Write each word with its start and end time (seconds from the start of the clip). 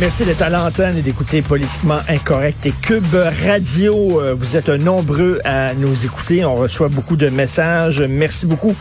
Merci 0.00 0.24
d'être 0.24 0.42
à 0.42 0.48
l'antenne 0.48 0.96
et 0.96 1.02
d'écouter 1.02 1.40
Politiquement 1.42 1.98
Incorrect 2.08 2.66
et 2.66 2.72
Cube 2.72 3.14
Radio. 3.14 4.20
Euh, 4.20 4.34
vous 4.34 4.56
êtes 4.56 4.68
nombreux 4.68 5.38
à 5.44 5.74
nous 5.74 6.04
écouter. 6.04 6.44
On 6.44 6.56
reçoit 6.56 6.88
beaucoup 6.88 7.14
de 7.14 7.28
messages. 7.28 8.02
Merci 8.02 8.46
beaucoup. 8.46 8.74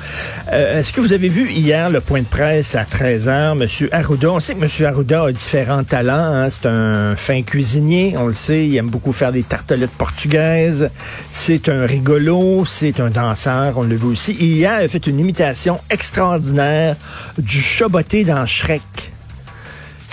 Euh, 0.52 0.80
Est-ce 0.80 0.94
que 0.94 1.02
vous 1.02 1.14
avez 1.14 1.28
vu 1.28 1.52
hier 1.52 1.90
le 1.90 2.02
point 2.02 2.22
de 2.22 2.26
presse 2.26 2.76
à 2.76 2.84
13h, 2.84 3.56
Monsieur 3.56 3.94
Arruda? 3.94 4.32
On 4.32 4.40
sait 4.40 4.56
que 4.56 4.62
Monsieur 4.62 4.88
Arruda 4.88 5.26
a 5.26 5.32
différents 5.32 5.84
talents. 5.84 6.34
Hein. 6.34 6.50
C'est 6.50 6.66
un 6.66 7.16
fin 7.16 7.44
cuisinier, 7.44 8.16
on 8.18 8.28
le 8.28 8.34
sait. 8.34 8.66
Il 8.66 8.76
aime 8.78 8.90
beaucoup 8.90 9.14
faire 9.14 9.32
des 9.32 9.44
tartelettes 9.44 9.92
portugaises. 9.92 10.90
C'est 11.30 11.70
un 11.70 11.86
rigolo. 11.86 12.64
C'est 12.66 13.00
un 13.00 13.10
danseur, 13.10 13.78
on 13.78 13.84
le 13.84 13.96
vu 13.96 14.08
aussi. 14.08 14.32
Hier, 14.32 14.82
il 14.82 14.86
a 14.86 14.88
fait 14.88 15.06
une 15.06 15.20
imitation 15.20 15.80
extraordinaire 15.90 16.96
du 17.38 17.62
chaboté 17.62 18.24
dans 18.24 18.46
Shrek. 18.46 19.12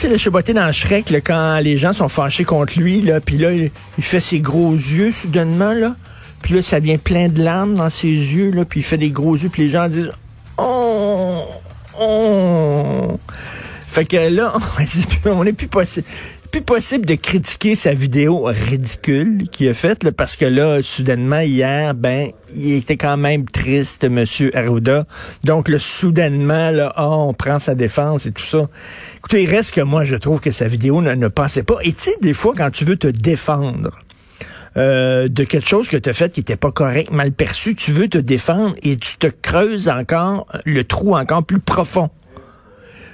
Le 0.08 0.18
chaboté 0.18 0.52
dans 0.52 0.70
Shrek, 0.70 1.14
quand 1.24 1.58
les 1.60 1.78
gens 1.78 1.94
sont 1.94 2.08
fâchés 2.08 2.44
contre 2.44 2.78
lui, 2.78 3.00
là, 3.00 3.20
puis 3.20 3.38
là, 3.38 3.52
il, 3.52 3.70
il 3.96 4.04
fait 4.04 4.20
ses 4.20 4.38
gros 4.38 4.74
yeux 4.74 5.12
soudainement, 5.12 5.72
là. 5.72 5.96
Puis 6.42 6.54
là, 6.54 6.62
ça 6.62 6.78
vient 6.78 6.98
plein 6.98 7.28
de 7.28 7.42
larmes 7.42 7.74
dans 7.74 7.88
ses 7.88 8.08
yeux, 8.08 8.50
là, 8.50 8.66
puis 8.66 8.80
il 8.80 8.82
fait 8.82 8.98
des 8.98 9.08
gros 9.08 9.34
yeux, 9.34 9.48
puis 9.48 9.62
les 9.62 9.70
gens 9.70 9.88
disent 9.88 10.12
«Oh! 10.58 11.44
Oh!» 11.98 13.18
Fait 13.88 14.04
que 14.04 14.28
là, 14.28 14.52
on 15.24 15.42
n'est 15.42 15.54
plus 15.54 15.68
possible 15.68 16.06
plus 16.54 16.62
possible 16.62 17.04
de 17.04 17.16
critiquer 17.16 17.74
sa 17.74 17.94
vidéo 17.94 18.44
ridicule 18.44 19.48
qu'il 19.50 19.68
a 19.68 19.74
faite, 19.74 20.08
parce 20.12 20.36
que 20.36 20.44
là, 20.44 20.84
soudainement, 20.84 21.40
hier, 21.40 21.94
ben, 21.94 22.30
il 22.54 22.74
était 22.74 22.96
quand 22.96 23.16
même 23.16 23.44
triste, 23.44 24.04
Monsieur 24.04 24.56
Arruda. 24.56 25.04
Donc, 25.42 25.68
le 25.68 25.80
soudainement, 25.80 26.70
là, 26.70 26.94
oh, 26.96 27.26
on 27.30 27.34
prend 27.34 27.58
sa 27.58 27.74
défense 27.74 28.26
et 28.26 28.30
tout 28.30 28.44
ça. 28.44 28.68
Écoutez, 29.16 29.42
il 29.42 29.50
reste 29.50 29.74
que 29.74 29.80
moi, 29.80 30.04
je 30.04 30.14
trouve 30.14 30.38
que 30.38 30.52
sa 30.52 30.68
vidéo 30.68 31.02
ne, 31.02 31.14
ne 31.14 31.26
passait 31.26 31.64
pas. 31.64 31.78
Et 31.82 31.92
tu 31.92 32.02
sais, 32.02 32.16
des 32.22 32.34
fois, 32.34 32.54
quand 32.56 32.70
tu 32.70 32.84
veux 32.84 32.96
te 32.98 33.08
défendre, 33.08 33.90
euh, 34.76 35.26
de 35.26 35.42
quelque 35.42 35.68
chose 35.68 35.88
que 35.88 35.96
tu 35.96 36.08
as 36.08 36.14
fait 36.14 36.32
qui 36.32 36.38
n'était 36.38 36.54
pas 36.54 36.70
correct, 36.70 37.10
mal 37.10 37.32
perçu, 37.32 37.74
tu 37.74 37.92
veux 37.92 38.06
te 38.06 38.18
défendre 38.18 38.76
et 38.84 38.96
tu 38.96 39.16
te 39.16 39.26
creuses 39.26 39.88
encore 39.88 40.46
le 40.64 40.84
trou 40.84 41.16
encore 41.16 41.42
plus 41.42 41.58
profond. 41.58 42.10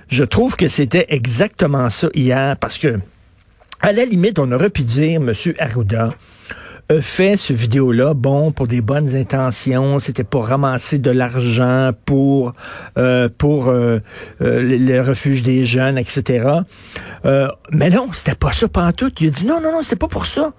Je 0.09 0.25
trouve 0.25 0.57
que 0.57 0.69
c'était 0.69 1.07
exactement 1.09 1.89
ça 1.89 2.11
hier 2.13 2.59
parce 2.59 2.77
que 2.77 2.99
à 3.83 3.93
la 3.93 4.05
limite, 4.05 4.39
on 4.39 4.51
aurait 4.53 4.71
pu 4.71 4.83
dire, 4.83 5.21
Monsieur 5.21 5.55
Arruda, 5.59 6.11
a 6.91 7.01
fait 7.01 7.37
ce 7.37 7.53
vidéo-là, 7.53 8.15
bon, 8.15 8.51
pour 8.51 8.67
des 8.67 8.81
bonnes 8.81 9.15
intentions, 9.15 10.01
c'était 10.01 10.25
pour 10.25 10.47
ramasser 10.49 10.99
de 10.99 11.11
l'argent 11.11 11.93
pour 12.05 12.53
euh, 12.99 13.29
pour 13.39 13.69
euh, 13.69 14.01
euh, 14.43 14.61
le, 14.61 15.01
refuge 15.01 15.43
des 15.43 15.65
jeunes, 15.65 15.99
etc. 15.99 16.49
Euh, 17.25 17.49
mais 17.71 17.91
non, 17.91 18.09
c'était 18.13 18.35
pas 18.35 18.53
ça 18.53 18.67
tout. 18.97 19.13
Il 19.21 19.29
a 19.29 19.31
dit 19.31 19.47
non, 19.47 19.61
non, 19.61 19.71
non, 19.73 19.83
c'était 19.83 19.97
pas 19.97 20.09
pour 20.09 20.27
ça. 20.27 20.53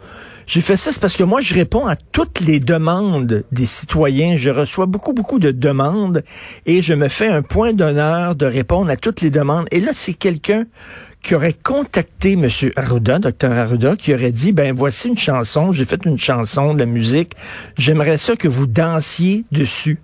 J'ai 0.47 0.61
fait 0.61 0.77
ça, 0.77 0.91
c'est 0.91 0.99
parce 0.99 1.15
que 1.15 1.23
moi, 1.23 1.39
je 1.41 1.53
réponds 1.53 1.85
à 1.85 1.95
toutes 1.95 2.39
les 2.41 2.59
demandes 2.59 3.43
des 3.51 3.65
citoyens. 3.65 4.35
Je 4.35 4.49
reçois 4.49 4.85
beaucoup, 4.85 5.13
beaucoup 5.13 5.39
de 5.39 5.51
demandes 5.51 6.23
et 6.65 6.81
je 6.81 6.93
me 6.93 7.09
fais 7.09 7.27
un 7.27 7.41
point 7.41 7.73
d'honneur 7.73 8.35
de 8.35 8.45
répondre 8.45 8.89
à 8.89 8.97
toutes 8.97 9.21
les 9.21 9.29
demandes. 9.29 9.67
Et 9.71 9.79
là, 9.79 9.91
c'est 9.93 10.13
quelqu'un 10.13 10.65
qui 11.21 11.35
aurait 11.35 11.53
contacté 11.53 12.33
M. 12.33 12.47
Arruda, 12.75 13.19
Dr. 13.19 13.51
Arruda, 13.51 13.95
qui 13.95 14.13
aurait 14.13 14.31
dit, 14.31 14.51
ben 14.51 14.73
voici 14.75 15.07
une 15.07 15.17
chanson, 15.17 15.71
j'ai 15.71 15.85
fait 15.85 16.03
une 16.05 16.17
chanson 16.17 16.73
de 16.73 16.79
la 16.79 16.85
musique, 16.85 17.33
j'aimerais 17.77 18.17
ça 18.17 18.35
que 18.35 18.47
vous 18.47 18.65
dansiez 18.65 19.45
dessus. 19.51 19.99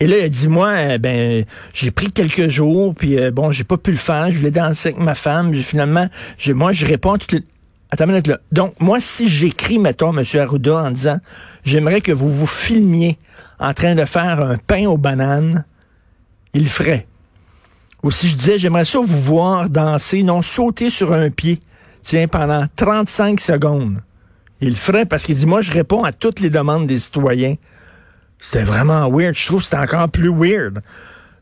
Et 0.00 0.06
là, 0.06 0.18
il 0.18 0.24
a 0.24 0.28
dit, 0.28 0.48
moi, 0.48 0.70
euh, 0.70 0.98
ben, 0.98 1.44
j'ai 1.72 1.90
pris 1.90 2.12
quelques 2.12 2.48
jours, 2.48 2.94
puis 2.94 3.18
euh, 3.18 3.30
bon, 3.30 3.50
j'ai 3.50 3.64
pas 3.64 3.76
pu 3.76 3.90
le 3.90 3.96
faire, 3.96 4.30
je 4.30 4.38
voulais 4.38 4.50
danser 4.50 4.90
avec 4.90 5.00
ma 5.00 5.14
femme, 5.14 5.54
finalement, 5.54 6.08
moi, 6.48 6.72
je 6.72 6.86
réponds 6.86 7.16
toutes 7.16 7.32
les... 7.32 7.42
Attends 7.90 8.04
une 8.04 8.10
minute, 8.10 8.26
là. 8.26 8.40
Donc, 8.50 8.74
moi, 8.80 8.98
si 9.00 9.28
j'écris, 9.28 9.78
mettons, 9.78 10.16
M. 10.16 10.24
Arruda, 10.40 10.76
en 10.76 10.90
disant, 10.90 11.18
j'aimerais 11.64 12.00
que 12.00 12.12
vous 12.12 12.30
vous 12.30 12.46
filmiez 12.46 13.18
en 13.60 13.72
train 13.72 13.94
de 13.94 14.04
faire 14.04 14.40
un 14.40 14.58
pain 14.58 14.86
aux 14.86 14.98
bananes, 14.98 15.64
il 16.54 16.62
le 16.62 16.68
ferait. 16.68 17.06
Ou 18.04 18.10
si 18.10 18.28
je 18.28 18.36
disais, 18.36 18.58
j'aimerais 18.58 18.84
ça 18.84 18.98
vous 18.98 19.06
voir 19.06 19.70
danser, 19.70 20.22
non 20.22 20.42
sauter 20.42 20.90
sur 20.90 21.14
un 21.14 21.30
pied, 21.30 21.62
tiens, 22.02 22.28
pendant 22.28 22.66
35 22.76 23.40
secondes. 23.40 24.02
Il 24.60 24.74
le 24.74 25.04
parce 25.06 25.24
qu'il 25.24 25.36
dit, 25.36 25.46
moi, 25.46 25.62
je 25.62 25.72
réponds 25.72 26.04
à 26.04 26.12
toutes 26.12 26.40
les 26.40 26.50
demandes 26.50 26.86
des 26.86 26.98
citoyens. 26.98 27.54
C'était 28.38 28.62
vraiment 28.62 29.10
weird. 29.10 29.34
Je 29.34 29.46
trouve 29.46 29.60
que 29.60 29.64
c'était 29.64 29.78
encore 29.78 30.10
plus 30.10 30.28
weird. 30.28 30.82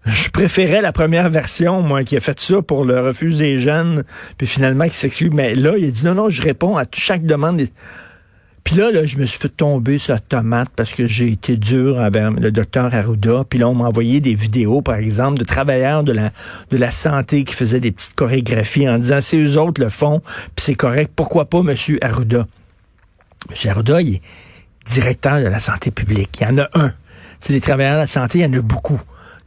Je 0.06 0.28
préférais 0.28 0.82
la 0.82 0.92
première 0.92 1.30
version, 1.30 1.82
moi, 1.82 2.04
qui 2.04 2.16
a 2.16 2.20
fait 2.20 2.38
ça 2.38 2.62
pour 2.62 2.84
le 2.84 3.00
refuge 3.00 3.36
des 3.36 3.58
jeunes, 3.58 4.04
puis 4.38 4.46
finalement 4.46 4.86
qui 4.86 4.94
s'excuse. 4.94 5.30
Mais 5.32 5.56
là, 5.56 5.76
il 5.76 5.90
dit, 5.90 6.04
non, 6.04 6.14
non, 6.14 6.30
je 6.30 6.42
réponds 6.42 6.76
à 6.76 6.84
chaque 6.92 7.24
demande. 7.26 7.60
Puis 8.64 8.76
là, 8.76 8.90
là, 8.92 9.04
je 9.04 9.18
me 9.18 9.26
suis 9.26 9.40
fait 9.40 9.48
tomber 9.48 9.98
sur 9.98 10.14
la 10.14 10.20
tomate 10.20 10.68
parce 10.76 10.92
que 10.92 11.06
j'ai 11.06 11.32
été 11.32 11.56
dur 11.56 12.00
avec 12.00 12.22
le 12.38 12.50
docteur 12.52 12.94
Arruda. 12.94 13.44
Puis 13.48 13.58
là, 13.58 13.68
on 13.68 13.74
m'a 13.74 13.86
envoyé 13.86 14.20
des 14.20 14.34
vidéos, 14.34 14.82
par 14.82 14.96
exemple, 14.96 15.38
de 15.38 15.44
travailleurs 15.44 16.04
de 16.04 16.12
la, 16.12 16.90
santé 16.90 17.44
qui 17.44 17.54
faisaient 17.54 17.80
des 17.80 17.92
petites 17.92 18.14
chorégraphies 18.14 18.88
en 18.88 18.98
disant, 18.98 19.20
c'est 19.20 19.38
eux 19.38 19.58
autres 19.58 19.82
le 19.82 19.88
font, 19.88 20.20
puis 20.54 20.64
c'est 20.64 20.74
correct. 20.74 21.12
Pourquoi 21.14 21.46
pas 21.46 21.62
Monsieur 21.62 21.98
Arruda? 22.02 22.46
Monsieur 23.50 23.70
Arruda, 23.70 24.00
il 24.00 24.14
est 24.16 24.22
directeur 24.86 25.40
de 25.40 25.48
la 25.48 25.58
santé 25.58 25.90
publique. 25.90 26.38
Il 26.40 26.46
y 26.46 26.50
en 26.50 26.58
a 26.58 26.68
un. 26.74 26.92
C'est 27.40 27.52
les 27.52 27.60
travailleurs 27.60 27.94
de 27.94 28.00
la 28.00 28.06
santé, 28.06 28.38
il 28.38 28.42
y 28.42 28.46
en 28.46 28.58
a 28.58 28.62
beaucoup. 28.62 29.00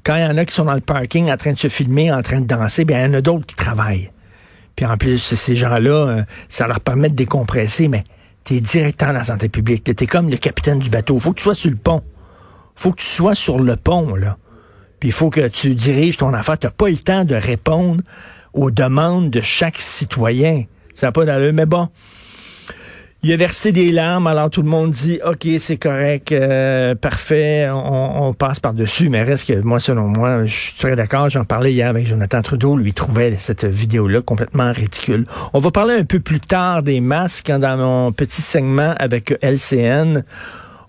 Quand 0.04 0.16
il 0.16 0.22
y 0.22 0.26
en 0.26 0.38
a 0.38 0.46
qui 0.46 0.54
sont 0.54 0.66
dans 0.66 0.74
le 0.74 0.82
parking 0.82 1.32
en 1.32 1.38
train 1.38 1.54
de 1.54 1.58
se 1.58 1.70
filmer, 1.70 2.12
en 2.12 2.22
train 2.22 2.42
de 2.42 2.46
danser, 2.46 2.84
bien, 2.84 3.00
il 3.00 3.12
y 3.12 3.16
en 3.16 3.18
a 3.18 3.22
d'autres 3.22 3.46
qui 3.46 3.56
travaillent. 3.56 4.12
Puis 4.76 4.86
en 4.86 4.98
plus, 4.98 5.18
ces 5.18 5.56
gens-là, 5.56 6.08
euh, 6.08 6.24
ça 6.50 6.68
leur 6.68 6.82
permet 6.82 7.10
de 7.10 7.16
décompresser, 7.16 7.88
mais 7.88 8.04
T'es 8.46 8.62
directeur 8.62 9.10
de 9.10 9.16
la 9.16 9.24
santé 9.24 9.50
publique. 9.50 9.84
T'es 9.84 10.06
comme 10.06 10.30
le 10.30 10.38
capitaine 10.38 10.78
du 10.78 10.92
bateau. 10.92 11.20
Faut 11.20 11.32
que 11.32 11.40
tu 11.40 11.44
sois 11.44 11.56
sur 11.56 11.72
le 11.72 11.76
pont. 11.76 12.04
Faut 12.76 12.92
que 12.92 13.02
tu 13.02 13.08
sois 13.08 13.34
sur 13.34 13.60
le 13.60 13.76
pont, 13.76 14.16
là. 14.16 14.38
Puis 15.00 15.10
il 15.10 15.12
faut 15.12 15.32
que 15.32 15.48
tu 15.48 15.74
diriges 15.74 16.18
ton 16.18 16.32
affaire. 16.32 16.60
T'as 16.60 16.70
pas 16.70 16.88
le 16.88 16.98
temps 16.98 17.26
de 17.26 17.34
répondre 17.34 18.04
aux 18.54 18.70
demandes 18.70 19.32
de 19.32 19.42
chaque 19.42 19.80
citoyen. 19.80 20.66
Ça 20.94 21.08
n'a 21.08 21.12
pas 21.12 21.26
d'allure. 21.26 21.54
Mais 21.54 21.66
bon, 21.66 21.90
il 23.26 23.34
a 23.34 23.38
versé 23.38 23.72
des 23.72 23.92
larmes, 23.92 24.28
alors 24.28 24.52
tout 24.52 24.62
le 24.62 24.70
monde 24.70 24.92
dit 24.92 25.20
OK, 25.26 25.48
c'est 25.58 25.78
correct, 25.78 26.32
euh, 26.32 26.94
parfait, 26.94 27.68
on, 27.72 28.36
passe 28.36 28.60
par-dessus, 28.60 29.10
mais 29.10 29.24
reste 29.24 29.48
que 29.48 29.62
moi, 29.62 29.80
selon 29.80 30.04
moi, 30.04 30.46
je 30.46 30.54
suis 30.54 30.74
très 30.76 30.96
d'accord, 30.96 31.28
j'en 31.32 31.44
parlais 31.44 31.74
hier 31.74 31.90
avec 31.90 32.06
Jonathan 32.06 32.44
Trudeau, 32.44 32.78
lui 32.78 32.94
trouvait 32.94 33.36
cette 33.40 33.66
vidéo-là 33.66 34.22
complètement 34.22 34.72
ridicule. 34.72 35.26
On 35.54 35.60
va 35.60 35.72
parler 35.72 35.96
un 35.96 36.04
peu 36.04 36.20
plus 36.20 36.40
tard 36.40 36.84
des 36.84 37.02
masques 37.02 37.50
hein, 37.50 37.58
dans 37.58 37.78
mon 37.78 38.12
petit 38.12 38.44
segment 38.44 38.94
avec 39.00 39.36
LCN. 39.42 40.24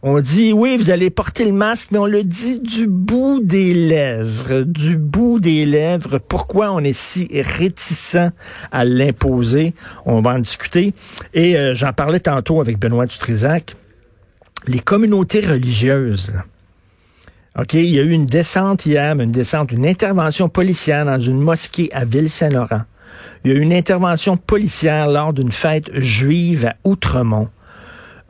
On 0.09 0.21
dit, 0.21 0.53
oui, 0.53 0.77
vous 0.77 0.91
allez 0.91 1.11
porter 1.11 1.45
le 1.45 1.51
masque, 1.51 1.89
mais 1.91 1.99
on 1.99 2.07
le 2.07 2.23
dit 2.23 2.61
du 2.61 2.87
bout 2.87 3.41
des 3.43 3.75
lèvres, 3.75 4.63
du 4.63 4.97
bout 4.97 5.41
des 5.41 5.67
lèvres. 5.67 6.19
Pourquoi 6.19 6.71
on 6.71 6.79
est 6.79 6.93
si 6.93 7.29
réticent 7.33 8.31
à 8.71 8.85
l'imposer? 8.85 9.75
On 10.05 10.21
va 10.21 10.35
en 10.35 10.39
discuter. 10.39 10.95
Et 11.35 11.59
euh, 11.59 11.75
j'en 11.75 11.93
parlais 11.93 12.21
tantôt 12.21 12.61
avec 12.61 12.79
Benoît 12.79 13.07
Dutrisac. 13.07 13.75
Les 14.69 14.79
communautés 14.79 15.41
religieuses, 15.41 16.35
OK, 17.59 17.75
il 17.75 17.87
y 17.87 17.99
a 17.99 18.03
eu 18.03 18.13
une 18.13 18.27
descente 18.27 18.87
hier, 18.87 19.19
une 19.19 19.33
descente, 19.33 19.73
une 19.73 19.87
intervention 19.87 20.49
policière 20.49 21.05
dans 21.05 21.19
une 21.19 21.41
mosquée 21.41 21.91
à 21.93 22.05
Ville-Saint-Laurent. 22.05 22.83
Il 23.45 23.51
y 23.51 23.55
a 23.55 23.57
eu 23.57 23.61
une 23.61 23.73
intervention 23.73 24.37
policière 24.37 25.09
lors 25.09 25.33
d'une 25.33 25.51
fête 25.51 25.91
juive 25.99 26.67
à 26.67 26.77
Outremont. 26.85 27.49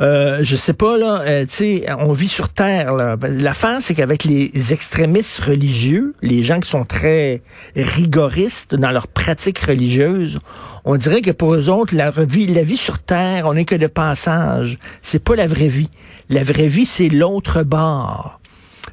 Euh, 0.01 0.41
je 0.43 0.57
sais 0.57 0.75
pas 0.75 0.99
là, 0.99 1.23
euh, 1.23 1.47
tu 1.47 1.55
sais, 1.55 1.87
on 1.99 2.13
vit 2.13 2.29
sur 2.29 2.51
terre 2.51 2.95
là. 2.95 3.17
L'affaire 3.23 3.79
c'est 3.81 3.95
qu'avec 3.95 4.25
les 4.25 4.73
extrémistes 4.73 5.39
religieux, 5.39 6.15
les 6.21 6.43
gens 6.43 6.61
qui 6.61 6.69
sont 6.69 6.85
très 6.85 7.41
rigoristes 7.75 8.75
dans 8.75 8.91
leurs 8.91 9.09
pratiques 9.09 9.61
religieuses, 9.61 10.39
on 10.85 10.97
dirait 10.97 11.23
que 11.23 11.31
pour 11.31 11.55
eux 11.55 11.71
autres 11.71 11.97
la 11.97 12.11
vie, 12.11 12.47
la 12.47 12.63
vie 12.63 12.77
sur 12.77 12.99
terre, 12.99 13.47
on 13.47 13.55
n'est 13.55 13.65
que 13.65 13.75
de 13.75 13.87
passage. 13.87 14.79
C'est 15.01 15.23
pas 15.23 15.35
la 15.35 15.47
vraie 15.47 15.69
vie. 15.69 15.91
La 16.29 16.43
vraie 16.43 16.69
vie 16.69 16.87
c'est 16.87 17.09
l'autre 17.09 17.63
bord. 17.63 18.39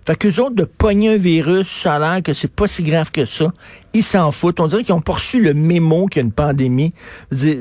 Fait 0.06 0.16
qu'eux 0.16 0.42
autres, 0.42 0.56
de 0.56 0.66
pogner 0.66 1.14
un 1.14 1.18
virus, 1.18 1.68
ça 1.68 1.96
a 1.96 2.00
l'air 2.00 2.24
que 2.24 2.34
c'est 2.34 2.52
pas 2.52 2.68
si 2.68 2.84
grave 2.84 3.12
que 3.12 3.26
ça. 3.26 3.52
Ils 3.94 4.04
s'en 4.04 4.32
foutent. 4.32 4.60
On 4.60 4.68
dirait 4.68 4.84
qu'ils 4.84 4.96
ont 4.96 5.02
poursu 5.02 5.42
le 5.42 5.54
mémo 5.54 6.08
qu'il 6.08 6.22
y 6.22 6.24
a 6.24 6.26
une 6.26 6.32
pandémie. 6.32 6.94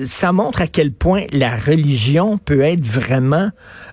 Ça 0.09 0.33
montre 0.33 0.63
à 0.63 0.67
quel 0.67 0.93
point 0.93 1.23
la 1.33 1.55
religion 1.57 2.39
peut 2.39 2.63
être 2.63 2.85
vraiment 2.85 3.51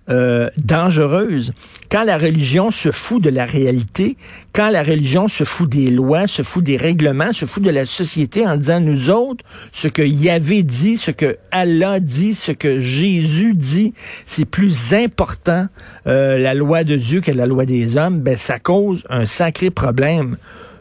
euh, 0.09 0.49
dangereuse. 0.57 1.53
Quand 1.91 2.03
la 2.03 2.17
religion 2.17 2.71
se 2.71 2.91
fout 2.91 3.21
de 3.21 3.29
la 3.29 3.45
réalité, 3.45 4.17
quand 4.53 4.69
la 4.69 4.83
religion 4.83 5.27
se 5.27 5.43
fout 5.43 5.69
des 5.69 5.91
lois, 5.91 6.27
se 6.27 6.41
fout 6.41 6.63
des 6.63 6.77
règlements, 6.77 7.33
se 7.33 7.45
fout 7.45 7.61
de 7.61 7.69
la 7.69 7.85
société 7.85 8.47
en 8.47 8.57
disant 8.57 8.79
nous 8.79 9.09
autres, 9.09 9.43
ce 9.71 9.87
que 9.87 10.01
Yahvé 10.01 10.63
dit, 10.63 10.97
ce 10.97 11.11
que 11.11 11.37
Allah 11.51 11.99
dit, 11.99 12.33
ce 12.33 12.51
que 12.51 12.79
Jésus 12.79 13.53
dit, 13.53 13.93
c'est 14.25 14.45
plus 14.45 14.93
important 14.93 15.67
euh, 16.07 16.37
la 16.37 16.53
loi 16.53 16.83
de 16.83 16.95
Dieu 16.95 17.21
que 17.21 17.31
la 17.31 17.45
loi 17.45 17.65
des 17.65 17.97
hommes, 17.97 18.19
ben 18.19 18.37
ça 18.39 18.59
cause 18.59 19.03
un 19.09 19.25
sacré 19.25 19.69
problème. 19.69 20.35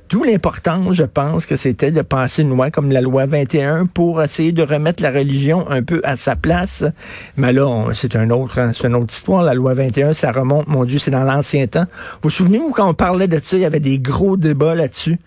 D'où 0.08 0.25
l'importance, 0.25 0.96
je 0.96 1.02
pense, 1.02 1.44
que 1.44 1.56
c'était 1.56 1.90
de 1.90 2.00
passer 2.00 2.40
une 2.40 2.49
loi 2.49 2.70
comme 2.70 2.90
la 2.90 3.02
loi 3.02 3.26
21 3.26 3.84
pour 3.84 4.22
essayer 4.22 4.52
de 4.52 4.62
remettre 4.62 5.02
la 5.02 5.10
religion 5.10 5.69
un 5.70 5.82
peu 5.82 6.00
à 6.02 6.16
sa 6.16 6.34
place. 6.34 6.82
Mais 7.37 7.52
là, 7.52 7.88
c'est 7.93 8.16
un 8.16 8.31
autre, 8.31 8.58
hein, 8.58 8.70
c'est 8.75 8.87
une 8.87 8.94
autre 8.94 9.12
histoire. 9.12 9.43
La 9.43 9.52
loi 9.52 9.75
21, 9.75 10.14
ça 10.14 10.32
remonte, 10.32 10.66
mon 10.66 10.87
Dieu, 10.87 10.99
c'est 10.99 11.10
dans 11.10 11.25
l'ancien 11.25 11.66
temps. 11.66 11.84
Vous 11.90 12.19
vous 12.22 12.31
souvenez-vous 12.31 12.70
quand 12.70 12.88
on 12.88 12.94
parlait 12.94 13.28
de 13.28 13.38
ça, 13.43 13.56
il 13.56 13.62
y 13.62 13.66
avait 13.66 13.81
des 13.81 13.99
gros 13.99 14.38
débats 14.38 14.75
là-dessus. 14.75 15.19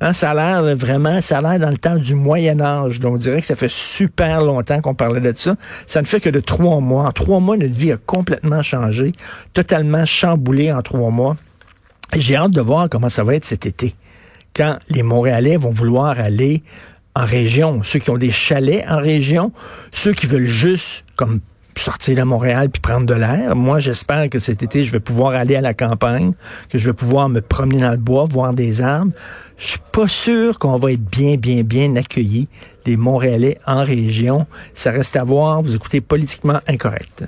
Hein, 0.00 0.14
ça 0.14 0.30
a 0.30 0.34
l'air 0.34 0.74
vraiment, 0.74 1.20
ça 1.20 1.38
a 1.38 1.42
l'air 1.42 1.60
dans 1.60 1.70
le 1.70 1.76
temps 1.76 1.96
du 1.96 2.14
Moyen 2.14 2.62
Âge. 2.62 2.98
Donc, 2.98 3.14
on 3.16 3.18
dirait 3.18 3.42
que 3.42 3.46
ça 3.46 3.56
fait 3.56 3.70
super 3.70 4.42
longtemps 4.42 4.80
qu'on 4.80 4.94
parlait 4.94 5.20
de 5.20 5.34
ça. 5.36 5.56
Ça 5.86 6.00
ne 6.00 6.06
fait 6.06 6.20
que 6.20 6.30
de 6.30 6.40
trois 6.40 6.80
mois. 6.80 7.04
En 7.04 7.12
trois 7.12 7.40
mois, 7.40 7.58
notre 7.58 7.74
vie 7.74 7.92
a 7.92 7.98
complètement 7.98 8.62
changé, 8.62 9.12
totalement 9.52 10.06
chamboulé 10.06 10.72
en 10.72 10.80
trois 10.80 11.10
mois. 11.10 11.36
J'ai 12.16 12.36
hâte 12.36 12.50
de 12.50 12.60
voir 12.60 12.88
comment 12.88 13.08
ça 13.08 13.22
va 13.22 13.34
être 13.34 13.44
cet 13.44 13.66
été 13.66 13.94
quand 14.54 14.78
les 14.88 15.02
Montréalais 15.02 15.56
vont 15.56 15.70
vouloir 15.70 16.18
aller 16.18 16.62
en 17.14 17.24
région, 17.24 17.82
ceux 17.82 17.98
qui 17.98 18.10
ont 18.10 18.18
des 18.18 18.30
chalets 18.30 18.84
en 18.88 18.98
région, 18.98 19.52
ceux 19.92 20.12
qui 20.12 20.26
veulent 20.26 20.44
juste 20.44 21.04
comme 21.16 21.40
sortir 21.76 22.16
de 22.16 22.22
Montréal 22.22 22.68
puis 22.68 22.80
prendre 22.80 23.06
de 23.06 23.14
l'air. 23.14 23.56
Moi, 23.56 23.78
j'espère 23.78 24.28
que 24.28 24.38
cet 24.38 24.62
été, 24.62 24.84
je 24.84 24.92
vais 24.92 25.00
pouvoir 25.00 25.32
aller 25.34 25.56
à 25.56 25.60
la 25.60 25.72
campagne, 25.72 26.32
que 26.68 26.78
je 26.78 26.86
vais 26.86 26.92
pouvoir 26.92 27.28
me 27.28 27.40
promener 27.40 27.80
dans 27.80 27.90
le 27.90 27.96
bois, 27.96 28.26
voir 28.26 28.54
des 28.54 28.80
arbres. 28.80 29.12
Je 29.56 29.68
suis 29.68 29.80
pas 29.92 30.08
sûr 30.08 30.58
qu'on 30.58 30.76
va 30.76 30.92
être 30.92 31.04
bien, 31.04 31.36
bien, 31.36 31.62
bien 31.62 31.96
accueillis, 31.96 32.48
les 32.86 32.96
Montréalais 32.96 33.58
en 33.66 33.84
région. 33.84 34.46
Ça 34.74 34.90
reste 34.90 35.16
à 35.16 35.24
voir. 35.24 35.62
Vous 35.62 35.74
écoutez 35.74 36.00
politiquement 36.00 36.60
incorrect. 36.66 37.24